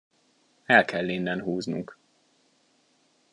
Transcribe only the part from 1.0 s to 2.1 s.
innen húznunk.